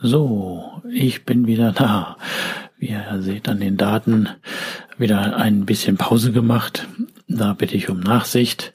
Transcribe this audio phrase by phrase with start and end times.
[0.00, 2.16] So, ich bin wieder da.
[2.78, 4.28] Wie ihr seht an den Daten,
[4.96, 6.86] wieder ein bisschen Pause gemacht.
[7.26, 8.72] Da bitte ich um Nachsicht.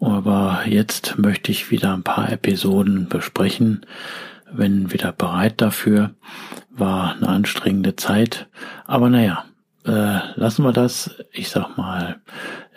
[0.00, 3.86] Aber jetzt möchte ich wieder ein paar Episoden besprechen.
[4.52, 6.10] Bin wieder bereit dafür.
[6.70, 8.48] War eine anstrengende Zeit.
[8.86, 9.44] Aber naja,
[9.84, 11.14] äh, lassen wir das.
[11.30, 12.16] Ich sag mal,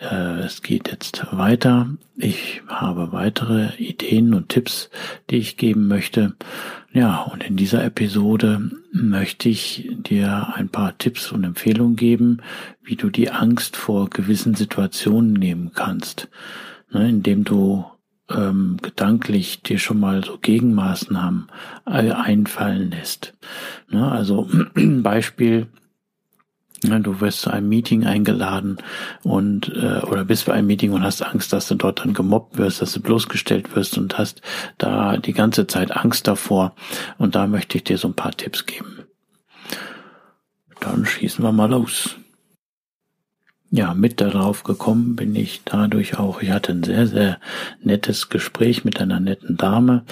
[0.00, 1.90] es geht jetzt weiter.
[2.16, 4.88] Ich habe weitere Ideen und Tipps,
[5.28, 6.34] die ich geben möchte.
[6.92, 12.38] Ja, und in dieser Episode möchte ich dir ein paar Tipps und Empfehlungen geben,
[12.82, 16.28] wie du die Angst vor gewissen Situationen nehmen kannst,
[16.90, 17.84] ne, indem du
[18.30, 21.48] ähm, gedanklich dir schon mal so Gegenmaßnahmen
[21.84, 23.34] einfallen lässt.
[23.90, 25.66] Ne, also Beispiel,
[26.82, 28.78] Du wirst zu einem Meeting eingeladen
[29.22, 32.56] und äh, oder bist bei einem Meeting und hast Angst, dass du dort dann gemobbt
[32.56, 34.40] wirst, dass du bloßgestellt wirst und hast
[34.78, 36.74] da die ganze Zeit Angst davor.
[37.18, 39.04] Und da möchte ich dir so ein paar Tipps geben.
[40.80, 42.16] Dann schießen wir mal los.
[43.72, 46.42] Ja, mit darauf gekommen bin ich dadurch auch.
[46.42, 47.38] Ich hatte ein sehr, sehr
[47.82, 50.04] nettes Gespräch mit einer netten Dame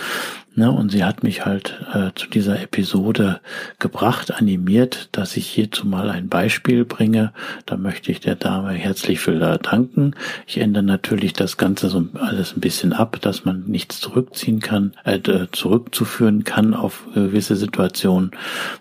[0.58, 3.40] Ne, und sie hat mich halt äh, zu dieser Episode
[3.78, 7.32] gebracht, animiert, dass ich hierzu mal ein Beispiel bringe.
[7.64, 10.16] Da möchte ich der Dame herzlich für danken.
[10.48, 14.94] Ich ändere natürlich das Ganze so alles ein bisschen ab, dass man nichts zurückziehen kann,
[15.04, 15.20] äh,
[15.52, 18.32] zurückzuführen kann auf gewisse Situationen.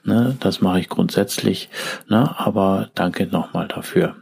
[0.04, 1.70] Ne, das mache ich grundsätzlich.
[2.10, 4.16] Ne, aber danke nochmal dafür.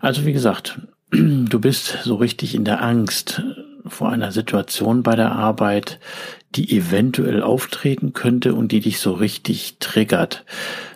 [0.00, 3.42] Also wie gesagt, du bist so richtig in der Angst
[3.86, 6.00] vor einer Situation bei der Arbeit,
[6.54, 10.44] die eventuell auftreten könnte und die dich so richtig triggert.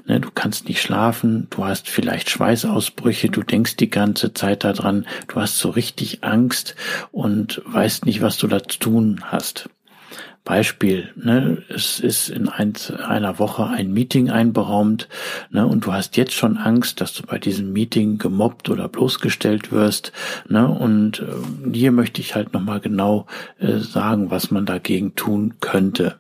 [0.07, 5.07] Ne, du kannst nicht schlafen, du hast vielleicht Schweißausbrüche, du denkst die ganze Zeit daran,
[5.29, 6.75] du hast so richtig Angst
[7.13, 9.69] und weißt nicht, was du da tun hast.
[10.51, 12.73] Beispiel, ne, es ist in ein,
[13.07, 15.09] einer Woche ein Meeting einberaumt
[15.51, 19.71] ne, und du hast jetzt schon Angst, dass du bei diesem Meeting gemobbt oder bloßgestellt
[19.71, 20.11] wirst.
[20.49, 23.27] Ne, und äh, hier möchte ich halt nochmal genau
[23.61, 26.17] äh, sagen, was man dagegen tun könnte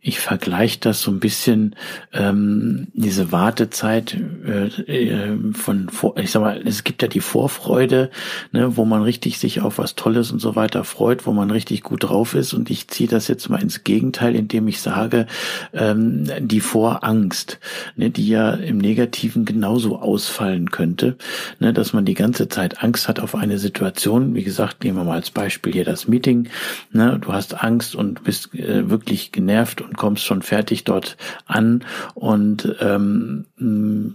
[0.00, 1.74] ich vergleiche das so ein bisschen,
[2.12, 4.16] ähm, diese Wartezeit
[4.46, 8.10] äh, äh, von, ich sag mal, es gibt ja die Vorfreude,
[8.52, 11.82] ne, wo man richtig sich auf was Tolles und so weiter freut, wo man richtig
[11.82, 12.52] gut drauf ist.
[12.54, 15.26] Und ich ziehe das jetzt mal ins Gegenteil, indem ich sage,
[15.72, 17.58] ähm, die Vorangst,
[17.96, 21.16] ne, die ja im Negativen genauso ausfallen könnte,
[21.58, 24.36] ne, dass man die ganze Zeit Angst hat auf eine Situation.
[24.36, 26.48] Wie gesagt, nehmen wir mal als Beispiel hier das Meeting.
[26.92, 31.16] Ne, du hast Angst und bist äh, wirklich genervt und kommst schon fertig dort
[31.46, 31.84] an.
[32.14, 33.46] Und ähm,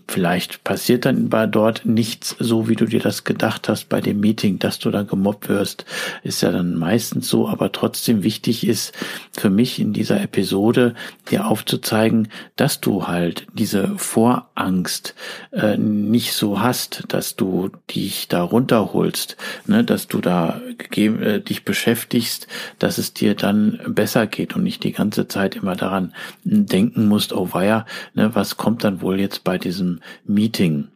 [0.08, 4.20] vielleicht passiert dann bei dort nichts so, wie du dir das gedacht hast bei dem
[4.20, 5.86] Meeting, dass du dann gemobbt wirst,
[6.24, 8.94] ist ja dann meistens so, aber trotzdem wichtig ist
[9.32, 10.96] für mich in dieser Episode
[11.30, 15.16] dir aufzuzeigen, dass du halt diese Vorangst
[15.52, 20.62] äh, nicht so hast, dass du dich da runterholst, ne, dass du da
[20.96, 22.48] äh, dich beschäftigst,
[22.80, 26.14] dass es dir dann besser geht und nicht die ganze Zeit immer daran
[26.44, 30.90] denken musst, oh weia, ne, was kommt dann wohl jetzt bei diesem Meeting?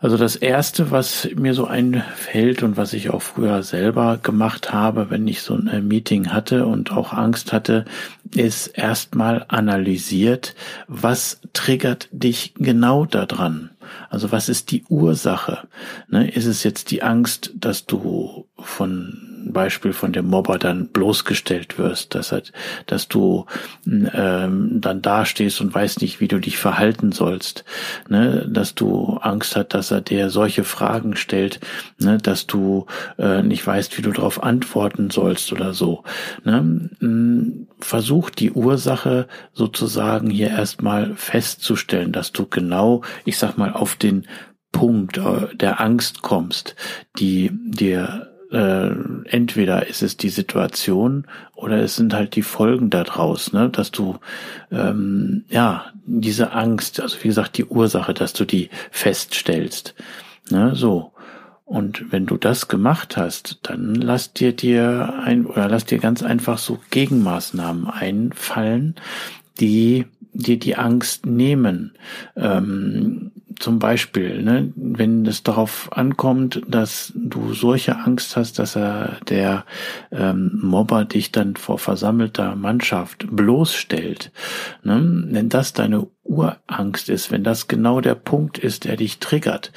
[0.00, 5.10] Also das erste, was mir so einfällt und was ich auch früher selber gemacht habe,
[5.10, 7.84] wenn ich so ein Meeting hatte und auch Angst hatte,
[8.32, 10.54] ist erstmal analysiert,
[10.86, 13.70] was triggert dich genau daran?
[14.10, 15.68] Also was ist die Ursache?
[16.08, 21.78] Ne, ist es jetzt die Angst, dass du von Beispiel von dem Mobber dann bloßgestellt
[21.78, 22.34] wirst, dass
[22.86, 23.46] dass du
[23.86, 27.64] ähm, dann dastehst und weißt nicht, wie du dich verhalten sollst,
[28.08, 28.46] ne?
[28.48, 31.60] dass du Angst hast, dass er dir solche Fragen stellt,
[31.98, 32.18] ne?
[32.18, 32.86] dass du
[33.18, 36.04] äh, nicht weißt, wie du darauf antworten sollst oder so.
[36.44, 37.60] Ne?
[37.80, 44.26] Versuch die Ursache sozusagen hier erstmal festzustellen, dass du genau, ich sag mal, auf den
[44.72, 46.76] Punkt äh, der Angst kommst,
[47.18, 48.90] die dir äh,
[49.24, 54.18] entweder ist es die Situation oder es sind halt die Folgen daraus, ne, dass du
[54.70, 59.94] ähm, ja diese Angst, also wie gesagt die Ursache, dass du die feststellst,
[60.50, 61.12] ne, so.
[61.64, 66.22] Und wenn du das gemacht hast, dann lass dir dir ein oder lass dir ganz
[66.22, 68.94] einfach so Gegenmaßnahmen einfallen,
[69.60, 71.92] die dir die Angst nehmen.
[72.36, 79.18] Ähm, zum Beispiel, ne, wenn es darauf ankommt, dass du solche Angst hast, dass er
[79.28, 79.64] der
[80.10, 84.32] ähm, Mobber dich dann vor versammelter Mannschaft bloßstellt,
[84.82, 89.72] ne, wenn das deine Urangst ist, wenn das genau der Punkt ist, der dich triggert,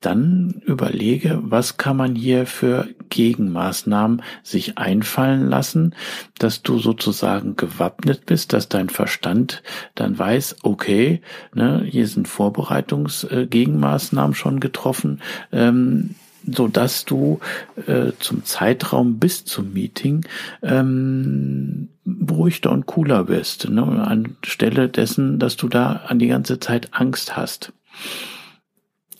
[0.00, 5.94] dann überlege, was kann man hier für Gegenmaßnahmen sich einfallen lassen,
[6.38, 9.62] dass du sozusagen gewappnet bist, dass dein Verstand
[9.94, 11.22] dann weiß, okay,
[11.54, 16.14] ne, hier sind Vorbereitungsgegenmaßnahmen äh, schon getroffen, ähm,
[16.46, 17.40] so dass du
[17.86, 20.26] äh, zum Zeitraum bis zum Meeting
[20.62, 26.90] ähm, beruhigter und cooler bist, ne, anstelle dessen, dass du da an die ganze Zeit
[26.92, 27.72] Angst hast.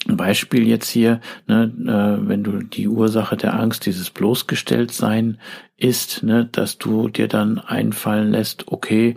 [0.06, 5.38] Beispiel jetzt hier, ne, äh, wenn du die Ursache der Angst, dieses Bloßgestelltsein
[5.78, 9.17] ist, ne, dass du dir dann einfallen lässt, okay,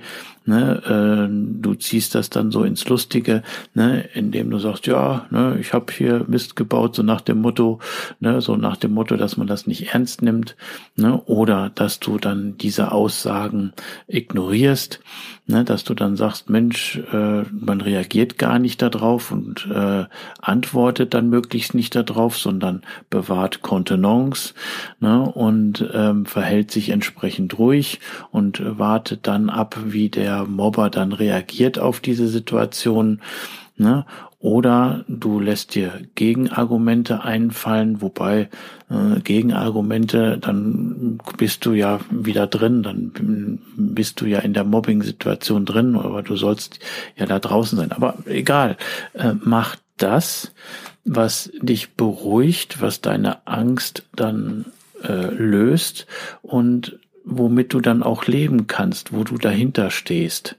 [0.49, 3.43] Ne, äh, du ziehst das dann so ins Lustige,
[3.75, 7.77] ne, indem du sagst, ja, ne, ich habe hier Mist gebaut, so nach dem Motto,
[8.19, 10.55] ne, so nach dem Motto, dass man das nicht ernst nimmt,
[10.95, 13.73] ne, oder dass du dann diese Aussagen
[14.07, 15.01] ignorierst,
[15.45, 20.05] ne, dass du dann sagst, Mensch, äh, man reagiert gar nicht darauf und äh,
[20.41, 22.81] antwortet dann möglichst nicht darauf, sondern
[23.11, 24.55] bewahrt Kontenance
[24.99, 27.99] ne, und ähm, verhält sich entsprechend ruhig
[28.31, 33.21] und wartet dann ab, wie der Mobber dann reagiert auf diese Situation.
[33.77, 34.03] Ne?
[34.39, 38.49] Oder du lässt dir Gegenargumente einfallen, wobei
[38.89, 45.65] äh, Gegenargumente, dann bist du ja wieder drin, dann bist du ja in der Mobbing-Situation
[45.65, 46.79] drin, aber du sollst
[47.15, 47.91] ja da draußen sein.
[47.91, 48.75] Aber egal,
[49.13, 50.51] äh, mach das,
[51.05, 54.65] was dich beruhigt, was deine Angst dann
[55.03, 56.07] äh, löst
[56.41, 60.57] und womit du dann auch leben kannst, wo du dahinter stehst,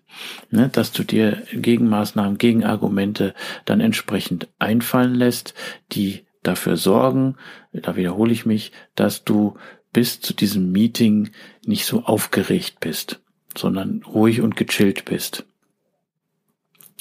[0.51, 3.35] ne, dass du dir Gegenmaßnahmen, Gegenargumente
[3.65, 5.55] dann entsprechend einfallen lässt,
[5.93, 7.37] die dafür sorgen,
[7.73, 9.57] da wiederhole ich mich, dass du
[9.93, 11.31] bis zu diesem Meeting
[11.65, 13.21] nicht so aufgeregt bist,
[13.57, 15.47] sondern ruhig und gechillt bist.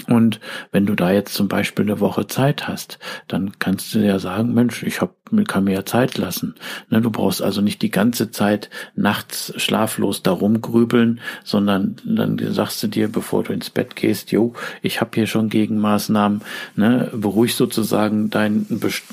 [0.07, 0.40] Und
[0.72, 4.54] wenn du da jetzt zum Beispiel eine Woche Zeit hast, dann kannst du ja sagen,
[4.54, 5.16] Mensch, ich hab,
[5.48, 6.56] kann mir ja Zeit lassen.
[6.90, 12.81] Ne, du brauchst also nicht die ganze Zeit nachts schlaflos darum grübeln, sondern dann sagst
[12.81, 16.42] du dir, bevor du ins Bett gehst, jo, ich habe hier schon Gegenmaßnahmen,
[16.75, 18.66] ne, beruhig sozusagen dein,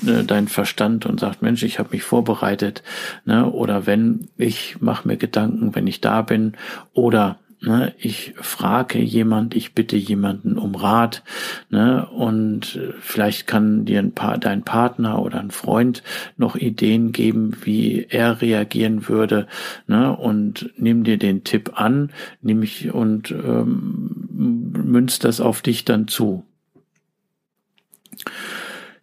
[0.05, 2.81] äh, dein Verstand und sagt, Mensch, ich habe mich vorbereitet.
[3.25, 6.53] Ne, oder wenn, ich mache mir Gedanken, wenn ich da bin.
[6.93, 11.23] Oder Ne, ich frage jemand, ich bitte jemanden um Rat,
[11.71, 16.03] ne, und vielleicht kann dir ein paar, dein Partner oder ein Freund
[16.37, 19.47] noch Ideen geben, wie er reagieren würde,
[19.87, 22.11] ne, und nimm dir den Tipp an,
[22.41, 26.45] nimm ich und ähm, münzt das auf dich dann zu.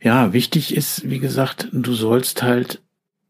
[0.00, 2.82] Ja, wichtig ist, wie gesagt, du sollst halt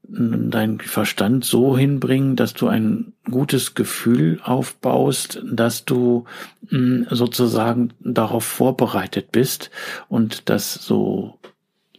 [0.09, 6.25] deinen Verstand so hinbringen, dass du ein gutes Gefühl aufbaust, dass du
[6.69, 9.71] hm, sozusagen darauf vorbereitet bist
[10.09, 11.39] und dass so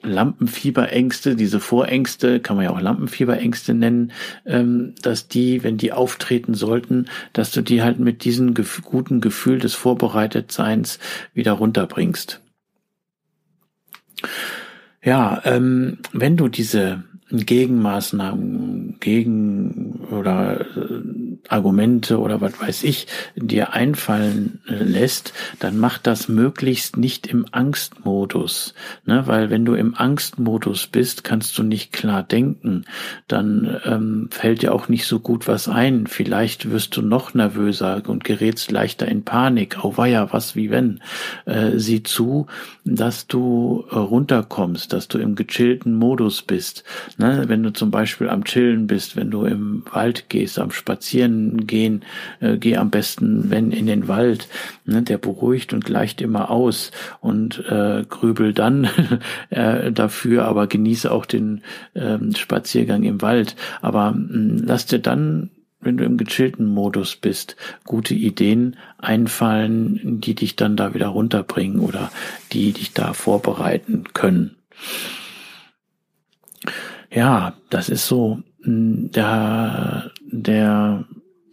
[0.06, 4.12] Lampenfieberängste, diese Vorängste, kann man ja auch Lampenfieberängste nennen,
[4.46, 9.60] ähm, dass die, wenn die auftreten sollten, dass du die halt mit diesem guten Gefühl
[9.60, 11.00] des Vorbereitetseins
[11.34, 12.42] wieder runterbringst.
[15.04, 17.04] Ja, ähm, wenn du diese
[17.38, 21.02] Gegenmaßnahmen gegen oder äh,
[21.50, 27.46] Argumente oder was weiß ich dir einfallen äh, lässt, dann mach das möglichst nicht im
[27.52, 28.74] Angstmodus.
[29.06, 29.24] Ne?
[29.28, 32.86] Weil wenn du im Angstmodus bist, kannst du nicht klar denken.
[33.28, 36.08] Dann ähm, fällt dir auch nicht so gut was ein.
[36.08, 39.78] Vielleicht wirst du noch nervöser und gerätst leichter in Panik.
[39.84, 41.02] Oh weia, was wie wenn.
[41.46, 42.48] Äh, sieh zu,
[42.84, 46.84] dass du äh, runterkommst, dass du im gechillten Modus bist.
[47.18, 47.46] Ne?
[47.48, 51.35] Wenn du zum Beispiel am Chillen bist, wenn du im Wald gehst, am Spazieren
[51.68, 52.04] gehen,
[52.40, 54.48] äh, geh am besten, wenn in den Wald,
[54.86, 58.88] ne, der beruhigt und gleicht immer aus und äh, grübel dann
[59.50, 61.62] äh, dafür, aber genieße auch den
[61.94, 63.56] äh, Spaziergang im Wald.
[63.82, 65.50] Aber mh, hm, lass dir dann
[65.86, 71.80] wenn du im gechillten Modus bist, gute Ideen einfallen, die dich dann da wieder runterbringen
[71.80, 72.12] oder
[72.52, 74.56] die dich da vorbereiten können.
[77.12, 81.06] Ja, das ist so hm, der, der,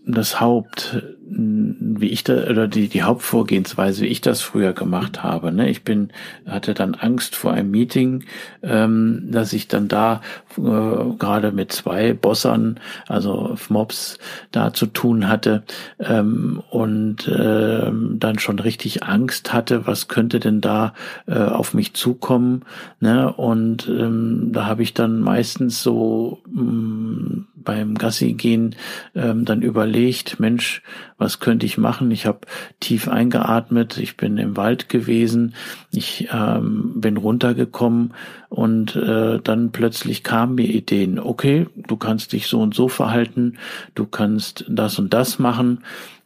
[0.04, 5.52] das Haupt, wie ich da, oder die, die Hauptvorgehensweise, wie ich das früher gemacht habe.
[5.52, 5.70] Ne?
[5.70, 6.10] Ich bin,
[6.46, 8.24] hatte dann Angst vor einem Meeting,
[8.62, 10.20] ähm, dass ich dann da
[10.56, 14.18] äh, gerade mit zwei Bossern, also Mobs,
[14.50, 15.62] da zu tun hatte
[16.00, 20.94] ähm, und äh, dann schon richtig Angst hatte, was könnte denn da
[21.26, 22.64] äh, auf mich zukommen.
[23.00, 23.32] Ne?
[23.32, 28.76] Und ähm, da habe ich dann meistens so mh, mm, beim Gassi gehen
[29.14, 30.82] ähm, dann überlegt, Mensch,
[31.18, 32.10] was könnte ich machen?
[32.10, 32.40] Ich habe
[32.80, 35.54] tief eingeatmet, ich bin im Wald gewesen,
[35.92, 38.14] ich ähm, bin runtergekommen
[38.48, 41.18] und äh, dann plötzlich kamen mir Ideen.
[41.18, 43.58] Okay, du kannst dich so und so verhalten,
[43.94, 45.84] du kannst das und das machen.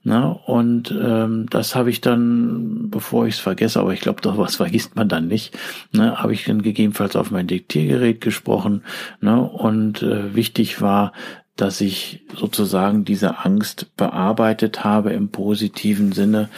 [0.08, 4.38] Na, und ähm, das habe ich dann, bevor ich es vergesse, aber ich glaube doch,
[4.38, 5.58] was vergisst man dann nicht,
[5.90, 8.84] ne, habe ich dann gegebenenfalls auf mein Diktiergerät gesprochen.
[9.20, 11.12] Ne, und äh, wichtig war,
[11.56, 16.50] dass ich sozusagen diese Angst bearbeitet habe im positiven Sinne.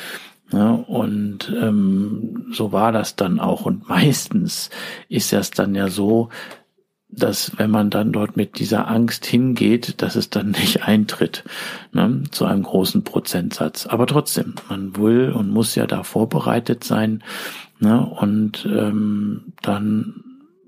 [0.52, 3.64] Ja, und ähm, so war das dann auch.
[3.64, 4.68] Und meistens
[5.08, 6.28] ist das dann ja so,
[7.10, 11.44] dass wenn man dann dort mit dieser Angst hingeht, dass es dann nicht eintritt
[11.92, 13.86] ne, zu einem großen Prozentsatz.
[13.86, 17.22] Aber trotzdem, man will und muss ja da vorbereitet sein.
[17.80, 20.24] Ne, und ähm, dann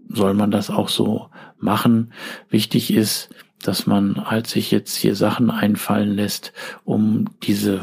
[0.08, 1.28] soll man das auch so
[1.58, 2.12] machen.
[2.48, 3.30] Wichtig ist,
[3.62, 6.52] dass man halt sich jetzt hier Sachen einfallen lässt,
[6.84, 7.80] um diese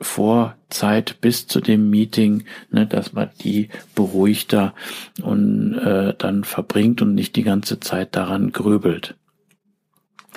[0.00, 4.74] Vorzeit bis zu dem Meeting, ne, dass man die beruhigter
[5.22, 9.16] und äh, dann verbringt und nicht die ganze Zeit daran grübelt.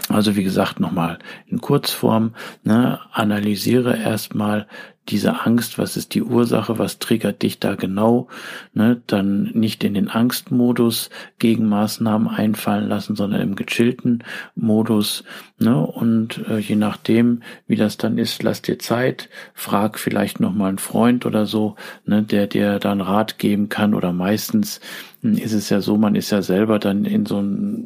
[0.10, 4.68] Also wie gesagt nochmal in Kurzform, ne, analysiere erstmal
[5.10, 8.28] diese Angst, was ist die Ursache, was triggert dich da genau,
[8.74, 14.24] ne, dann nicht in den Angstmodus Gegenmaßnahmen einfallen lassen, sondern im gechillten
[14.56, 15.24] Modus,
[15.58, 20.70] ne, und äh, je nachdem, wie das dann ist, lass dir Zeit, frag vielleicht nochmal
[20.70, 24.82] einen Freund oder so, ne, der dir dann Rat geben kann oder meistens
[25.24, 27.44] ist es ja so, man ist ja selber dann in so,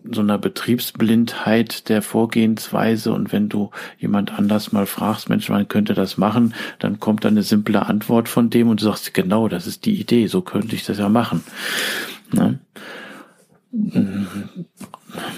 [0.09, 5.93] so einer Betriebsblindheit der Vorgehensweise und wenn du jemand anders mal fragst, Mensch, man könnte
[5.93, 9.67] das machen, dann kommt dann eine simple Antwort von dem und du sagst, genau, das
[9.67, 11.43] ist die Idee, so könnte ich das ja machen.
[12.31, 12.59] Ne?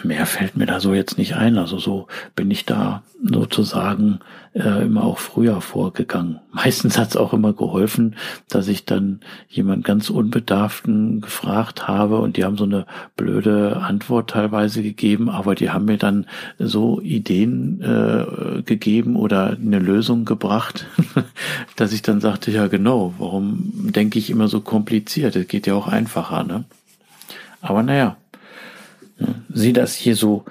[0.03, 1.57] Mehr fällt mir da so jetzt nicht ein.
[1.57, 4.19] Also so bin ich da sozusagen
[4.53, 6.39] äh, immer auch früher vorgegangen.
[6.51, 8.15] Meistens hat es auch immer geholfen,
[8.49, 14.31] dass ich dann jemand ganz Unbedarften gefragt habe und die haben so eine blöde Antwort
[14.31, 16.25] teilweise gegeben, aber die haben mir dann
[16.59, 20.85] so Ideen äh, gegeben oder eine Lösung gebracht,
[21.75, 25.35] dass ich dann sagte, ja genau, warum denke ich immer so kompliziert?
[25.35, 26.65] Es geht ja auch einfacher, ne?
[27.61, 28.17] Aber naja,
[29.49, 30.45] Sieh das hier so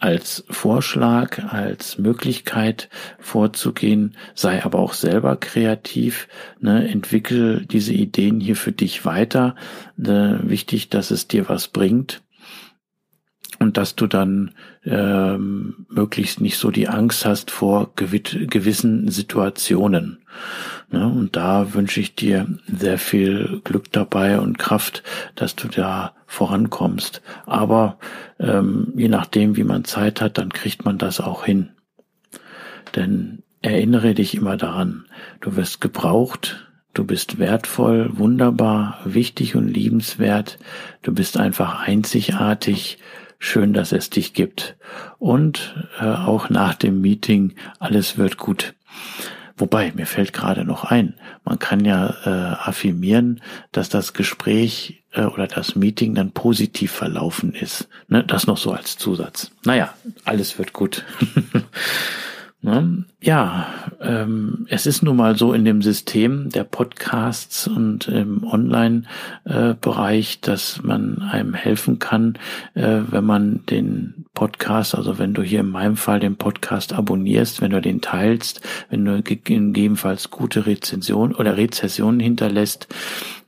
[0.00, 6.26] als Vorschlag, als Möglichkeit vorzugehen, sei aber auch selber kreativ,
[6.58, 9.54] ne, entwickel diese Ideen hier für dich weiter.
[9.96, 12.22] Ne, wichtig, dass es dir was bringt
[13.58, 14.52] und dass du dann
[14.84, 20.24] ähm, möglichst nicht so die Angst hast vor gewissen Situationen.
[20.90, 21.06] Ne?
[21.06, 25.02] Und da wünsche ich dir sehr viel Glück dabei und Kraft,
[25.34, 27.22] dass du da vorankommst.
[27.46, 27.98] Aber
[28.38, 31.70] ähm, je nachdem, wie man Zeit hat, dann kriegt man das auch hin.
[32.96, 35.04] Denn erinnere dich immer daran,
[35.40, 40.58] du wirst gebraucht, du bist wertvoll, wunderbar, wichtig und liebenswert,
[41.02, 42.98] du bist einfach einzigartig,
[43.38, 44.76] schön, dass es dich gibt.
[45.18, 48.74] Und äh, auch nach dem Meeting, alles wird gut.
[49.60, 51.14] Wobei, mir fällt gerade noch ein,
[51.44, 57.52] man kann ja äh, affirmieren, dass das Gespräch äh, oder das Meeting dann positiv verlaufen
[57.52, 57.88] ist.
[58.08, 58.24] Ne?
[58.24, 59.50] Das noch so als Zusatz.
[59.64, 59.92] Naja,
[60.24, 61.04] alles wird gut.
[62.62, 63.04] Ne?
[63.22, 63.68] Ja,
[64.02, 70.38] ähm, es ist nun mal so in dem System der Podcasts und im Online-Bereich, äh,
[70.42, 72.34] dass man einem helfen kann,
[72.74, 77.60] äh, wenn man den Podcast, also wenn du hier in meinem Fall den Podcast abonnierst,
[77.60, 82.88] wenn du den teilst, wenn du gegebenenfalls gute Rezension oder Rezessionen hinterlässt,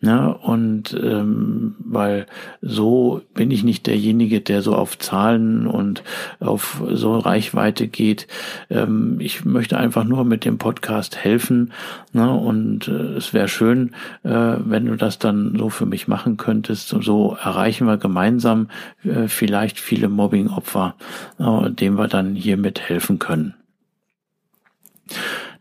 [0.04, 0.36] Ne?
[0.36, 2.26] Und ähm, weil
[2.60, 6.02] so bin ich nicht derjenige, der so auf Zahlen und
[6.40, 8.26] auf so Reichweite geht.
[8.68, 11.72] Ähm, ich möchte einfach nur mit dem Podcast helfen.
[12.12, 12.28] Ne?
[12.32, 13.92] Und äh, es wäre schön,
[14.24, 16.88] äh, wenn du das dann so für mich machen könntest.
[16.88, 18.70] So erreichen wir gemeinsam
[19.04, 20.81] äh, vielleicht viele Mobbing-Opfer,
[21.38, 23.54] äh, denen wir dann hiermit helfen können.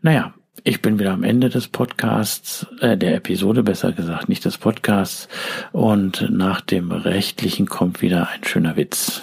[0.00, 4.58] Naja, ich bin wieder am Ende des Podcasts, äh, der Episode besser gesagt, nicht des
[4.58, 5.28] Podcasts.
[5.72, 9.22] Und nach dem Rechtlichen kommt wieder ein schöner Witz.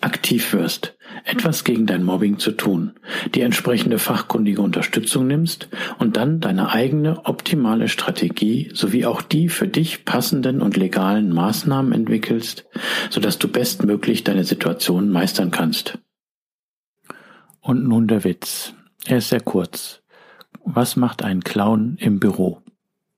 [0.00, 2.92] aktiv wirst, etwas gegen dein Mobbing zu tun,
[3.34, 9.66] die entsprechende fachkundige Unterstützung nimmst und dann deine eigene optimale Strategie sowie auch die für
[9.66, 12.66] dich passenden und legalen Maßnahmen entwickelst,
[13.10, 15.98] sodass du bestmöglich deine Situation meistern kannst.
[17.60, 18.74] Und nun der Witz.
[19.04, 20.02] Er ist sehr kurz.
[20.64, 22.62] Was macht ein Clown im Büro?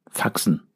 [0.08, 0.69] Faxen.